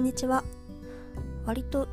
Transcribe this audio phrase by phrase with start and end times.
[0.00, 0.42] んにちは。
[1.44, 1.86] 割と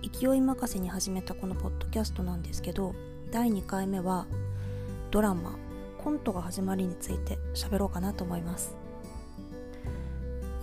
[0.00, 2.94] 勢い任せに始めたこのポッドキャストなんですけど
[3.30, 4.26] 第2回目は
[5.10, 5.56] ドラマ
[5.98, 8.74] コントが始まりについて喋ろうかなと思います。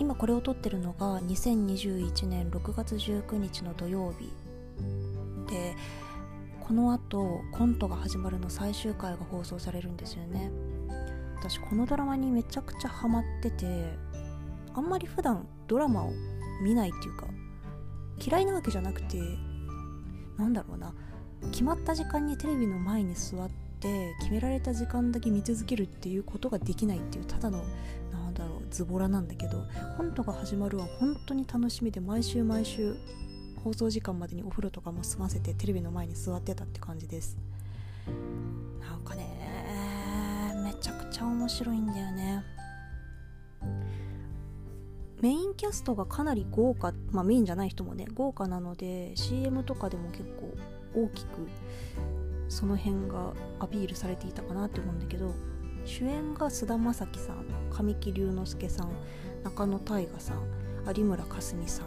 [0.00, 4.32] 今これを撮ってるのが2021年6月19日の土曜日。
[5.48, 5.76] で
[6.66, 10.50] この後コントが始まるの最終回が放送されるんですよね。
[11.38, 13.96] 私このドラマにめちゃくちゃハマってて
[14.74, 16.12] あんまり普段ドラマを
[16.62, 17.26] 見ないっていうか
[18.18, 19.18] 嫌いなわけじゃなくて
[20.36, 20.94] なんだろうな。
[21.52, 23.48] 決まった時間にテレビの前に座っ
[23.80, 27.62] て決められた時間だけ見続けるっていうことができないっていうただの
[28.12, 29.64] なんだろうズボラなんだけど
[29.96, 32.96] コントが始まるは本当に楽しみで毎週毎週
[33.62, 37.36] 放送時間までにお風呂とかも済ませてテレビの前に座ってたって感じです。
[38.80, 42.57] なんかねめちゃくちゃ面白いんだよね。
[45.20, 50.54] メインキャストがかなり豪華まあメインじゃない人もね豪華なので CM とかでも結構
[50.94, 51.28] 大きく
[52.48, 55.34] その辺がアピールされていたかなって思うんだけど
[55.84, 58.90] 主演が菅田将暉さん神木隆之介さん
[59.42, 60.42] 中野大河さん
[60.96, 61.86] 有村架純さん。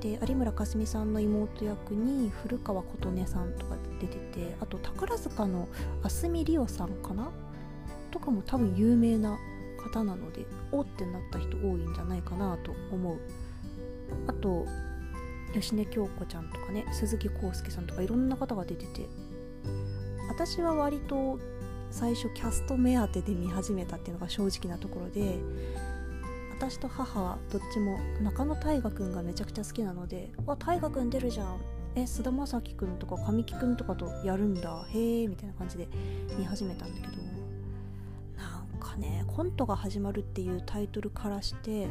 [0.00, 5.68] で有村架純さんの妹役に古川琴音さんとか出ててあと宝塚の
[6.04, 7.30] 明日海りおさんかな？
[8.10, 9.38] とかも多分有名な
[9.76, 13.18] 方なのでおってなった人多いんじゃないかなと思う。
[14.26, 14.66] あと
[15.54, 19.08] 芳根京子ちゃんとかね鈴木浩介さんとかいろんな方が出てて
[20.28, 21.38] 私は割と
[21.90, 25.38] 最初キャスト目当てで見始めたっていうのが正直なところで
[26.58, 31.60] 私と母はどっちも中野大河くんがめちゃくちゃ好きなので「わ大河くん出るじゃん。
[31.94, 34.86] え菅田将暉くんとか神木くんとかとやるんだ。
[34.90, 35.88] へえ」みたいな感じで
[36.38, 37.22] 見始めたんだけど
[38.96, 41.88] ねコントが始まるっていうタイトルからして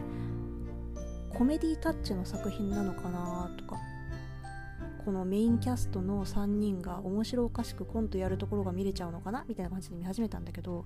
[1.34, 3.78] コメディタッチの作品なのかなとか
[5.03, 10.85] このメインキャストの3人が面白おかしくコントやるところが見れちゃうのかなみたいな感じで見始めたんだけど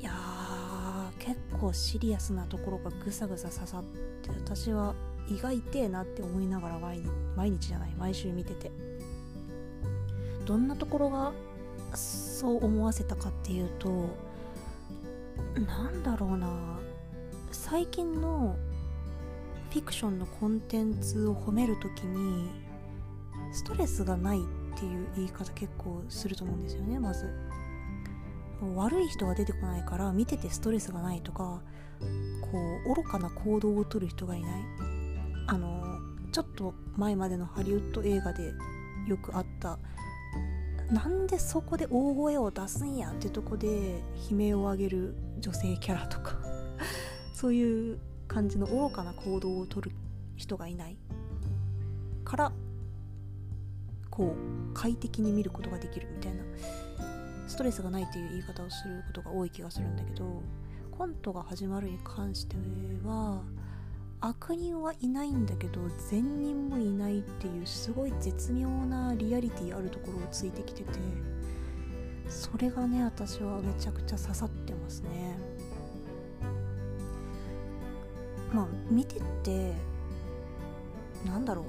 [0.00, 0.12] いや
[1.18, 3.84] 結構シリアスなところがぐさぐさ刺さっ
[4.22, 4.94] て私は
[5.28, 8.70] 胃が痛えなって思いながら毎日毎日じゃない毎週見てて。
[10.44, 11.32] どんなところが
[11.94, 14.08] そう思わせたかっていうと
[15.66, 16.48] なんだろうな。
[17.50, 18.56] 最近の
[19.70, 22.50] フィクションのコンテンツを褒める時に
[23.52, 24.42] ストレスがないっ
[24.78, 27.28] ていう言い方結構すると思うんですよねまず。
[28.76, 31.60] 悪い人が出てこないから見ててストレスがないとか
[32.40, 34.62] こう愚かな行動をとる人がいない。
[35.48, 35.82] あの
[36.32, 38.52] ちょっと前までのハリウッド映画で
[39.06, 39.78] よくあった
[40.90, 46.36] なんでそこで大声を出すんやってとこで悲鳴を上げる女性キャラとか
[47.34, 49.92] そういう感じの愚かな行動をとる
[50.36, 50.96] 人がいない。
[52.24, 52.52] から
[54.10, 56.42] こう快適に見ることができるみたいな。
[57.46, 60.42] ストレスがないという言い方をすることが多い気がするんだけど
[60.90, 62.56] コントが始まるに関して
[63.04, 63.42] は
[64.26, 70.92] 悪人はいないんだけど善人もいないっていうすごい絶妙なリアリティあるところをついてきてて
[72.30, 75.38] それがね私はめちゃくちゃ刺さってますね。
[78.50, 79.74] まあ見てって
[81.26, 81.64] なんだろう。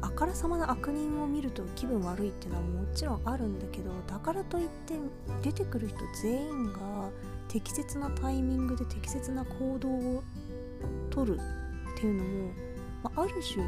[0.00, 4.94] あからさまな悪人を見ると気分悪いっていうのはもちろんあるんだけどだからといって
[5.42, 7.10] 出てくる人全員が
[7.48, 10.22] 適切なタイミングで適切な行動を
[11.10, 11.38] とる
[12.00, 12.52] っていうのも、
[13.02, 13.62] まあ、ある種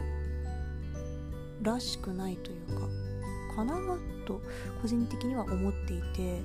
[1.61, 3.79] らしくないというかかな
[4.27, 4.41] と
[4.81, 6.41] 個人的には思っていて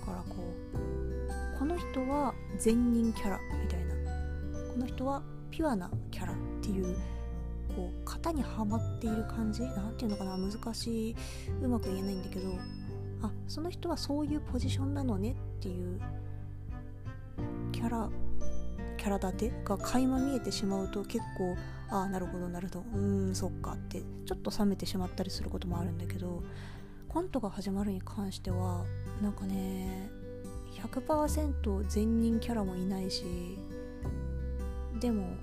[0.00, 0.36] だからこ
[1.54, 3.94] うこの人は善人キャラみたいな
[4.72, 5.22] この人は
[5.52, 6.96] ピュアなキャラっていう
[7.76, 11.16] こう型にはまっている感じなんていうのかな難しい
[11.62, 12.58] うまく言えないんだけど
[13.22, 16.00] あその人はそういうポジションなのねっていう
[17.70, 18.10] キャラ
[19.02, 21.56] キャラ立てが垣間見えてしまうと結構
[21.90, 22.84] ああなるほどなるほど。
[22.94, 26.40] うーんそっかってちょっと冷めてしまったりすることもあるんだけど
[27.08, 28.84] コントが始まるに関しては
[29.20, 30.08] なんかね
[30.80, 33.24] 100%善人キャラもいないし
[35.00, 35.34] でも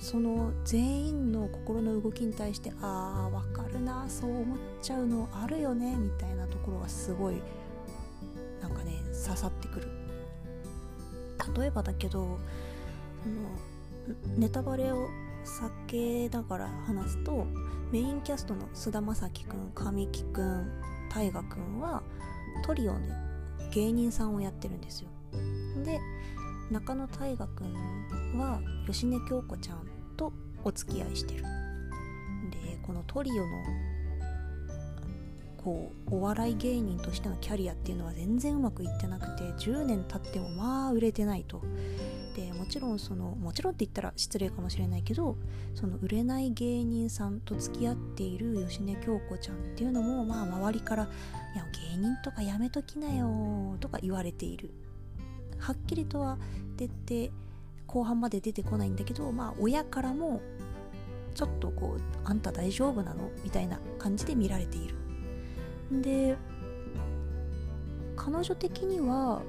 [0.00, 7.36] その全員の心の動きに対してああわかるなそう思っちゃうのあるよねみたいなところがすごい
[8.60, 9.52] なんかね刺さっ
[11.58, 12.38] 例えばだけど
[13.22, 15.08] そのネタバレを
[15.44, 17.46] 避けながら話すと
[17.90, 20.70] メインキャストの菅田将暉くん神木くん
[21.10, 22.02] 大河くんは
[22.64, 23.00] トリオで
[23.72, 25.08] 芸人さんをやってるんですよ。
[25.84, 26.00] で
[26.70, 30.32] 中野大河くんは芳根京子ちゃんと
[30.64, 31.42] お付き合いしてる。
[31.42, 33.42] でこのトリオの
[35.68, 41.60] こうお笑い芸人としてのキャリアっていうのは全然うまくいってなくて10年経ってもまあ売れてないと。
[42.34, 45.36] でもちろんそのもちろんって言ったら失礼かもしれないけど
[45.74, 51.04] その売れない芸人さんと付き合っている芳根京子ちゃんっていうのもまあ周りから
[51.54, 54.70] 「いや芸人とかやめときなよ」とか言われている。
[55.58, 56.38] はっきりとは
[56.78, 57.30] 出て
[57.86, 60.40] 後半まで出てこないんだけどまあ親からも
[61.34, 65.07] ちょっとこう「あんた大丈夫なの?」みたいな感じで見られている。
[65.90, 66.36] で
[68.16, 69.42] 彼女的には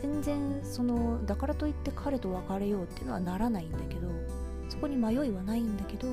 [0.00, 4.08] 全然そのだからといって彼と別れようっていうのはならないんだけど
[4.68, 6.08] そこに迷いはないんだけど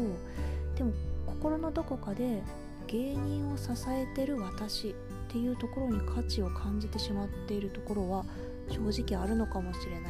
[0.75, 0.91] でも
[1.25, 2.43] 心のどこかで
[2.87, 4.93] 芸人を支えてる私っ
[5.31, 8.25] ていうところに価値を感じてしまっているところは
[8.67, 10.05] 正直あるのかもしれないっ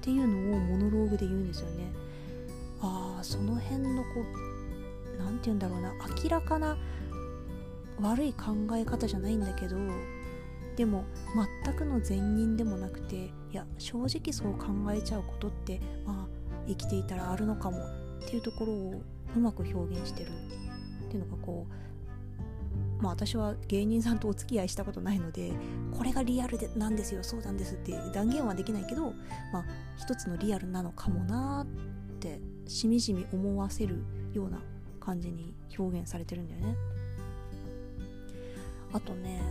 [0.00, 1.90] ていうのをモノローグで言うんですよね。
[2.80, 6.76] ああその辺のこう何て言うんだろうな明らかな
[8.00, 9.76] 悪い考え方じゃないんだけど
[10.76, 11.04] でも
[11.64, 16.36] 全くの善人でもなくていや正直そう考えちゃうことってまあ
[16.68, 19.02] 生きていたらあるのかもっていうところを
[19.34, 20.28] うまく表現してる
[21.06, 25.52] っていうのがこうまあ私は芸人さんとお付き合いしたことないので
[25.96, 29.14] これがリアルでなんですよそうなんですって断言はできないけど
[29.52, 29.64] まあ
[29.98, 34.02] 一つのリアルなのかもなってしみじみ思わせる
[34.32, 34.62] ような
[35.00, 36.76] 感じに表現されてるんだよね。
[38.96, 39.42] あとね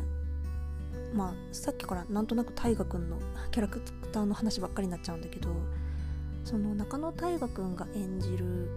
[1.14, 3.20] まあさっきからなんとなく大河君の
[3.52, 3.80] キャラク
[4.12, 5.50] ターの話ばっかりになっちゃうんだけど
[6.44, 8.70] その中野大河君が演じる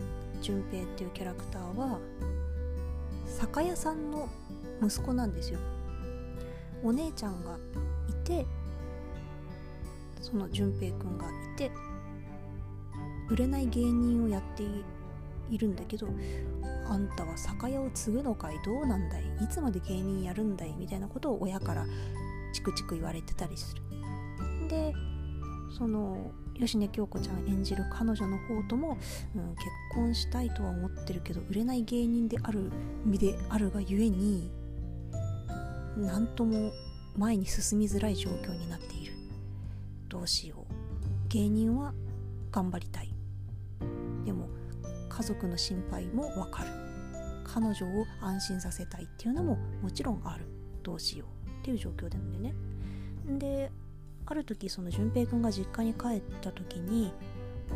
[0.43, 1.99] 淳平っていうキャラクターは
[3.27, 4.29] 酒屋さんの
[4.83, 5.59] 息子なんですよ。
[6.85, 7.59] お姉ちゃんが
[8.09, 8.47] いて
[10.21, 11.73] その淳平くんがいて
[13.31, 14.85] 売れない芸人をやってい
[15.51, 16.09] いるんだけど
[16.87, 18.57] あんたは酒屋を継ぐのかい？
[18.65, 19.23] どうなんだい？
[19.43, 20.75] いつまで芸人やるんだい？
[20.79, 21.87] みたいなことを親から
[22.53, 23.83] チクチク言われてたりする。
[24.69, 24.95] で
[25.77, 28.99] その芳根京子ちゃん演じる彼女の方とも、
[29.37, 32.73] うん、結婚したいとは思ってるけど売れない芸人である
[33.05, 34.51] 身であるがゆえに
[35.97, 36.73] 何とも
[37.17, 39.13] 前に進みづらい状況になっている。
[40.09, 40.75] どうしよう。
[41.29, 41.93] 芸人は
[42.51, 43.08] 頑張りたい。
[45.19, 46.69] 家族の心配もわかる。
[47.43, 50.45] 彼女を安心させたいっていうのももちろんある。
[50.85, 52.55] どうしようっていう状況なんでね。
[53.27, 53.73] で
[54.27, 57.13] ある時その淳平くんが実家に帰った時に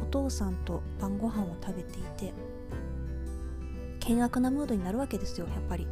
[0.01, 2.33] お父さんと晩ご飯を食べていて
[4.01, 5.89] 険悪なムードになるわけですよやっぱり。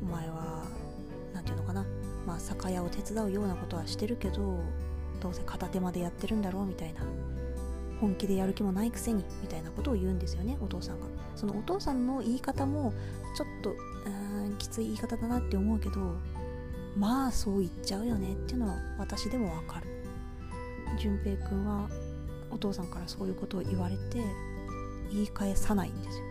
[0.00, 0.64] お前は
[1.34, 1.84] 何て言うのかな。
[2.24, 4.60] まあ酒屋を手伝うようなことはしてるけど
[5.20, 7.00] どうせ片手までやってるんだろうみたいな。
[8.02, 11.06] 本気でやる気もないくせにみたいなことを言うんですよねお父さんが。
[11.36, 12.92] そのお父さんの言い方も
[13.36, 16.16] ちょっとうんきつい言い方だなって思うけど
[16.96, 19.86] まあそう言っちゃうよねっていうのは私でもわかる。
[20.98, 21.88] 淳平くんは
[22.50, 24.20] お父さんからそういうことを言われて
[25.12, 26.24] 言い返さないんですよ。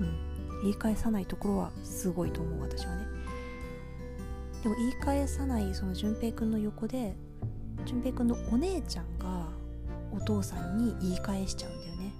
[0.00, 0.62] うん。
[0.62, 3.06] 言い返さないところはすごいと思う私はね。
[4.64, 7.14] でも言い返さないその淳平くんの横で
[7.84, 9.15] 淳平くんのお姉ちゃん
[10.16, 12.12] お父さんに言い返しちゃうんだよね。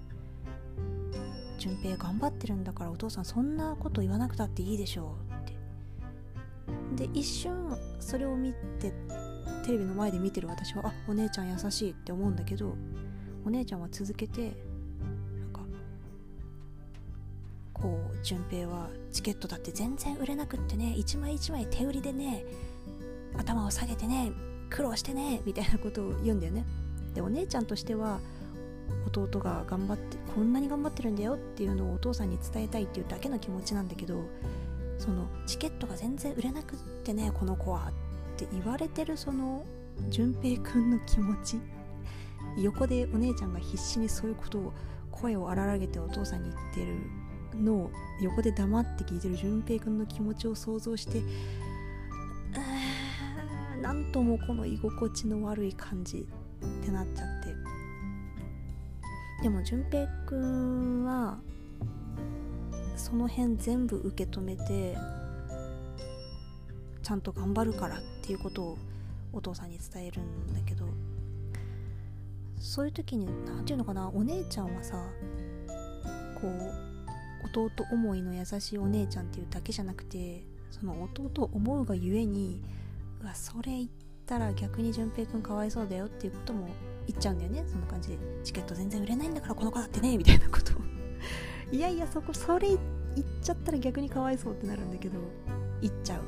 [1.58, 7.06] 純平頑張ってるんだからお父さんそんなこと言わなくたっていいでしょうって。
[7.06, 8.92] で一瞬それを見て
[9.64, 12.76] テレビの前で見てる私はあお姉ちゃん優しいって思うんだけど
[13.44, 15.60] お姉ちゃんは続けてなんか
[17.72, 22.44] こう純平はチケットだって全然売れなくってね一枚一枚手売りでね
[23.36, 24.30] 頭を下げてね
[24.70, 26.64] 苦労してねみたいなことを言うんだよね。
[27.16, 28.20] でお姉ちゃんとしては
[29.06, 34.22] 弟が頑張ってこんなに頑張ってるんだよっていうのをお父さんに伝えたいっていうだけの気持ちなんだけど
[34.98, 37.92] そのチケットが全然売れなくってねこの子はっ
[38.36, 39.64] て言われてるその
[40.10, 41.58] 淳平くんの気持ち。
[42.58, 44.72] 横でお姉ちゃんが必死にそういうことを
[45.10, 46.86] 声を荒らげてお父さんに言って
[47.54, 47.90] るのを
[48.22, 51.20] 横で黙って聞いてる淳平くんの気持ちを想像して
[53.82, 56.26] なんともこの居心地の悪い感じ。
[56.66, 57.54] ってなっちゃって。
[59.42, 61.38] でも淳平くんは
[62.96, 64.96] その辺全部受け止めて
[67.02, 68.78] ちゃんと頑張るからっていうことを
[69.32, 70.86] お父さんに伝えるんだけど
[72.58, 74.96] そういう時に何て言うのかなお姉ちゃんはさ
[76.40, 76.86] こう
[77.46, 82.60] 弟思いの優しいお姉ちゃんっていうだけじゃなくてその弟を思うがゆえに
[83.22, 83.88] うわそれ言っ
[84.26, 86.68] たら逆に淳平くんかわいそうだよっていうことも
[87.06, 87.64] 言っちゃうんだよね。
[87.66, 88.18] そんな感じで。
[88.44, 90.72] チケット全然売れないんだからこの子だってねみたいなこと。
[91.70, 92.78] いやいやそこそれ言っ
[93.42, 95.18] ちゃったら逆にかわいそうってなるんだけど。
[95.80, 96.22] 言っちゃう。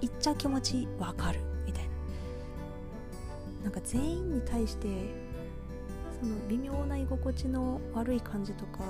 [0.00, 1.40] 言っちゃう気持ちわかる。
[1.66, 1.90] みたいな。
[3.64, 5.28] なんか全員に対して
[6.20, 8.80] その微妙な居心地の悪い感じとか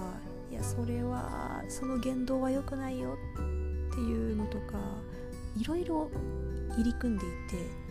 [0.50, 3.16] いやそれはその言動は良くないよ
[3.90, 4.78] っていうのとか
[5.56, 6.10] いろいろ
[6.76, 7.87] 入り組んでいて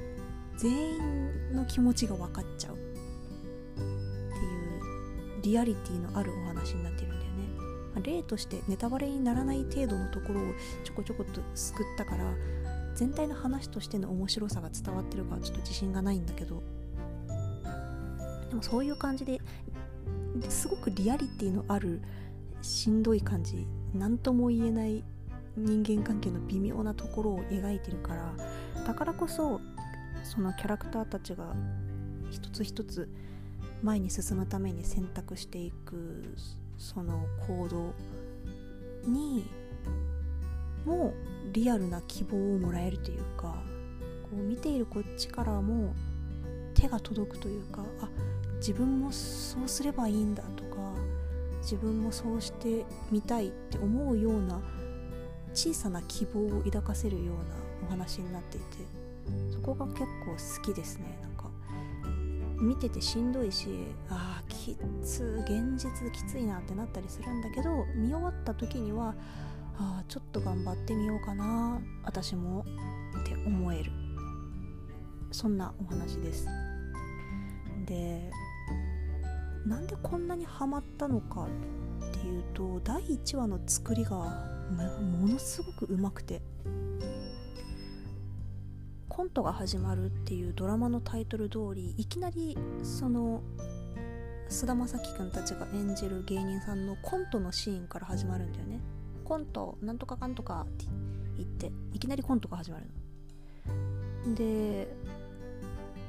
[0.57, 2.75] 全員の気持ちが分かっちゃう。
[2.75, 7.47] っていうリアリティのあるお話になってるんだよね、
[7.95, 10.43] ま、例としてネタバレにならない程度のところを
[10.83, 12.25] ちょこちょこっと救ったから
[12.95, 16.63] 全体の話としての面白さが伝わってるかはちょっと自信がないんだけど。
[18.49, 19.41] でもそういう感じで
[20.49, 22.01] すごくリアリティのある
[22.61, 25.03] しんどい感じ何とも言えない
[25.55, 28.33] 人間関係の微妙なところを描いてるから
[28.83, 29.59] だからこそ
[30.23, 31.55] そのキャラクターたちが
[32.29, 33.09] 一つ一つ
[33.81, 36.35] 前に進むために選択していく
[36.77, 37.93] その行動
[39.09, 39.49] に
[40.85, 41.13] も
[41.53, 43.55] リアルな希望をもらえるというか
[44.23, 45.93] こう見ているこっちからも
[46.73, 48.09] 手が届くというかあ
[48.57, 50.77] 自分もそうすればいいんだとか
[51.61, 54.59] 自分もそうしてみたいって思うような
[55.53, 57.43] 小さな希望を抱かせるような
[57.87, 58.65] お話になっていて
[59.51, 61.19] そこが結構好きですね。
[61.21, 61.49] なんか
[62.59, 63.67] 見ててしんどいし
[64.09, 69.13] ああきつ現実きついなってなったりするんだけど見終わった時には
[69.77, 72.65] ああちょっと頑張ってみようかな私も
[73.21, 73.91] って思える。
[75.31, 76.47] そんなお話です。
[77.85, 78.31] で
[79.65, 86.41] なんでこんなにハマったのかっていうと第1話の作りがものすごくうまくて。
[89.17, 93.41] コントが始まるっていうドラマのタイトル通りいきなりその
[94.47, 98.79] 菅田将暉くんたちが演じる芸人さんのコントのシーンから始まるんだよね。
[99.25, 100.85] コントなんとかかんとかって
[101.35, 102.85] 言っていきなりコントが始まる
[104.27, 104.35] の。
[104.35, 104.87] で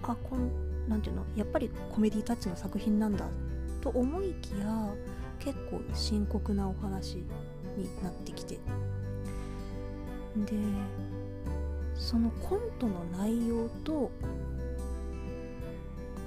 [0.03, 3.25] あこんなんていうのやっぱりコメディタッチの作品なんだ
[3.81, 4.93] と思いきや
[5.39, 7.25] 結構深刻なお話に
[8.03, 8.57] なってきて。
[8.57, 10.53] で
[11.99, 14.11] そのコントの内容と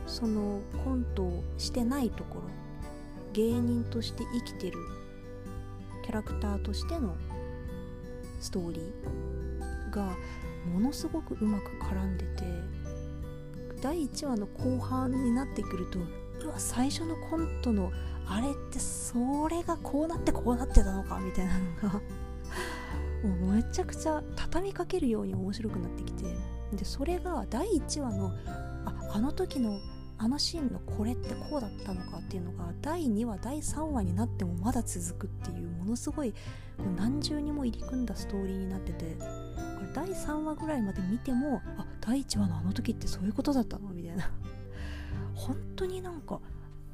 [0.06, 2.42] そのコントをしてないところ
[3.34, 4.78] 芸人として生きてる
[6.04, 7.16] キャラクターとしての
[8.42, 10.18] ストーリーが
[10.72, 12.44] ものすごくうまく絡んでて
[13.82, 16.00] 第1話の後半になってくると
[16.46, 17.92] うわ最初のコントの
[18.28, 22.02] あれってそれがこうなってこうなってたのかみたいなのが
[23.24, 26.24] もうめちゃくちゃ畳みかけるように面白くなってきて
[26.74, 28.32] でそれが第1話の
[28.86, 29.80] ああの時の
[30.18, 36.36] あのシーンのこれってこうだったのかっていうのが第2話第3話になってもまだ続くっていうものすごい
[36.96, 39.24] 何重にも入り組んだストーリーになっててこ
[39.82, 44.32] れ第3話ぐらいまで見てもあ第1話のあの時ってそういうことだったのみたいな。
[45.34, 46.40] 本当になんか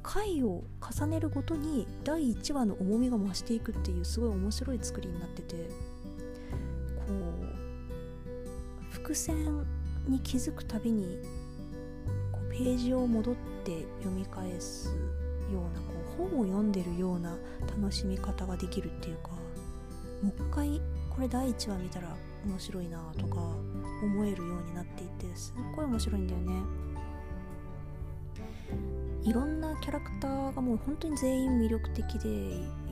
[0.02, 5.87] 回を重ねるごとに第1話の重みが増していくっていうすごい面白い作りになってて。
[9.08, 9.64] 伏線
[10.06, 11.18] に気づくたびに
[12.30, 13.34] こうページを戻っ
[13.64, 14.88] て読み返す
[15.50, 17.34] ようなこう本を読んでるような
[17.74, 19.30] 楽しみ方ができるっていうか
[20.22, 23.36] もう一回これ第1話見たら面白いなとか
[24.02, 26.52] 思えるようになっていてすっごい面白いんだよね。
[29.28, 32.28] いろんなキャラクターがもう本当に全員魅力的で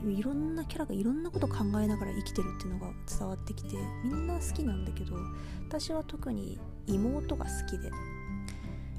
[0.07, 5.15] いろんなキャラがいろんなこと考えながら生きてるっていうのが伝わってきてみんな好きなんだけど
[5.67, 7.89] 私は特に妹が好きで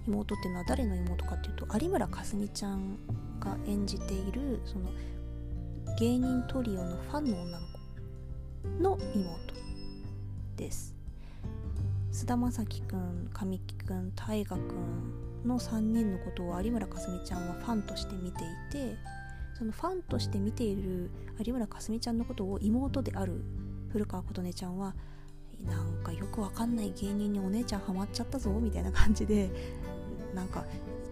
[0.08, 2.98] 妹っていうのは誰の妹かっていうと有村架純ちゃん
[3.38, 4.90] が演じているその
[6.00, 7.66] 芸人トリオのファンの女の
[8.66, 9.54] 子の妹
[10.56, 10.97] です。
[12.18, 18.96] 菅田将暉くん神木くん大河くんの3人のことを有村架純ちゃんはファンとして見ていて
[19.56, 23.44] そのファンとして見ている有村架純ちゃんのことを妹である
[23.92, 24.96] 古川琴音ちゃんは
[25.64, 29.48] なんかよくわかんない芸人にお姉ちゃんハマっちゃったぞみたいな感じで
[30.34, 30.64] なんか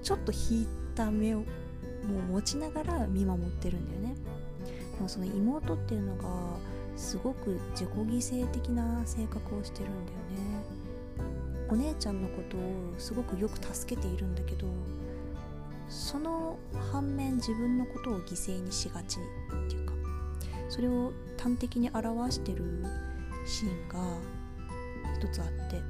[0.03, 4.21] ちょっと引いた目をもう持ちながら見守ってるんだよね。
[4.97, 6.25] でもその妹っていうのが
[6.97, 10.26] すごく自己犠牲的な性格をしてるんだよね。
[11.69, 14.67] お姉ちゃんのことをすごくよく助けているんだけど
[15.89, 16.59] その
[16.93, 19.93] 反面自分のことを犠牲にしがちっていうか
[20.69, 22.85] それを端的に表してる
[23.47, 24.19] シーンが
[25.17, 25.81] 一つあって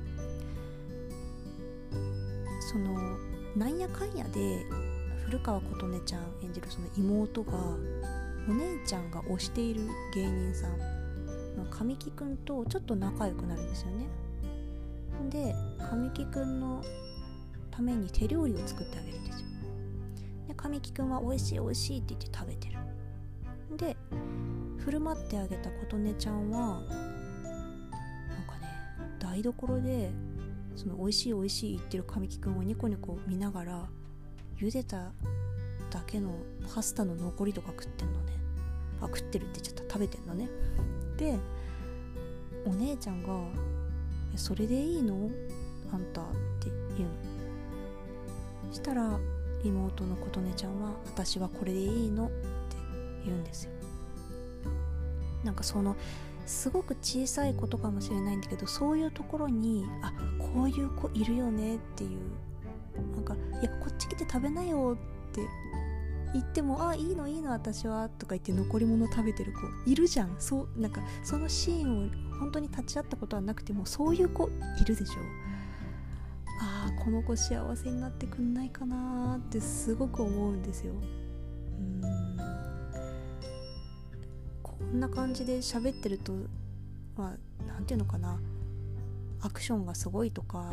[2.72, 3.16] その
[3.56, 4.66] なんやかんやで
[5.24, 7.52] 古川琴音ちゃん演じるその妹が
[8.48, 9.80] お姉ちゃんが推している
[10.14, 14.06] 芸人さんの神木くんとちょっと仲良くなるんですよね。
[15.30, 15.54] で
[15.90, 16.82] 神木くんの
[17.70, 19.46] ために手料理を作ってあげるんですよ。
[20.48, 22.78] で神木くんは美味しい美味しいって言って食べてる。
[23.76, 23.96] で
[24.78, 26.86] 振る舞ってあげた琴音ちゃんはなん
[28.46, 28.68] かね
[29.18, 30.10] 台所で
[30.76, 33.88] その美味しい美味しい言ってる神木くんをニコニコ見ながら
[34.58, 35.12] 茹でた
[35.90, 36.30] だけの
[36.74, 38.32] パスタの残りとか食ってんのね。
[39.00, 39.94] あ食ってるって言っちゃった。
[39.94, 40.48] 食べてんのね。
[41.16, 41.38] で
[42.64, 43.28] お姉ちゃんが
[44.34, 45.30] 「それでいいの
[45.92, 46.24] あんた」っ
[46.60, 48.72] て言うの。
[48.72, 49.18] したら
[49.64, 52.34] 妹の琴音ちゃんは「私はこれでいいの」って
[53.24, 53.70] 言うんですよ。
[55.44, 55.96] なんかその
[56.44, 62.20] すごく小さいことかもしれないんだけどそういうところにあこういう子いるよねっていう。
[63.14, 64.96] なんか「いやこっち来て食べなよ」
[65.30, 65.42] って
[66.36, 70.36] 言っても「あいいのいいの私は」とか言って残り物食べてる子いるじゃん。
[70.38, 74.50] そうなんかそのシーンを本当に立ち会ったことはなくてもそういう子
[74.80, 75.20] いるでしょ
[76.60, 80.92] ああこの子幸せになってくんないかなってすごく思うんですよ。
[81.78, 82.02] うん。
[84.62, 86.34] こんな感じで喋ってると
[87.16, 88.38] まあ何て言うのかな。
[89.42, 90.72] アクションがすごいとか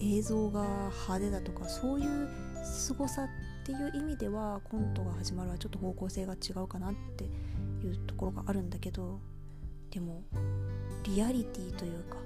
[0.00, 2.28] 映像が派手だとかそういう
[2.62, 3.26] 凄さ
[3.68, 9.20] っていう意味ではコントが始まるはちょっと方向性が違うかなっていうところがあるんだけど
[9.90, 10.22] でも
[11.04, 12.16] リアリティというか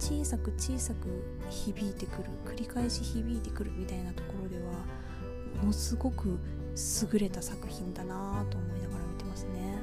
[0.00, 1.06] 小さく小さく
[1.48, 4.72] 響いてくる繰り返し響いてくるみたいなところでは
[5.60, 6.40] ものすごく
[7.12, 9.78] 優れた作品だなと思いながら見てますね。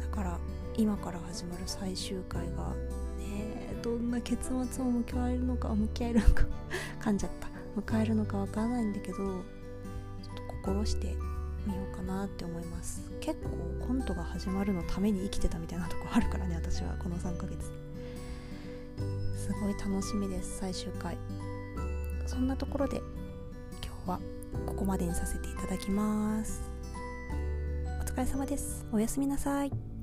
[0.00, 0.38] だから
[0.78, 2.72] 今から始まる最終回が
[3.18, 6.44] ねどんな結末を迎えるのか迎えるのか
[7.00, 7.53] 噛んじゃった。
[7.76, 9.34] 迎えるのかわからないんだけどちょっ
[10.36, 11.16] と心して
[11.66, 13.02] みようかなって思います。
[13.20, 17.70] 結構コントが始まるのために生きてたみたいなとこあるからね私はこの3ヶ月。
[19.36, 21.16] すごい楽しみです最終回。
[22.26, 22.98] そんなところで
[23.82, 24.20] 今日は
[24.66, 26.62] ここまでにさせていただきます。
[28.00, 28.86] お疲れ様です。
[28.92, 29.93] おやすみなさい。